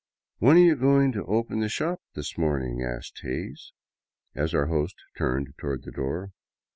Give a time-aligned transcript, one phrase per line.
[0.39, 3.71] "•When are you going to open the shop this morning?" asked Hays,
[4.33, 6.31] as our host turned toward the door.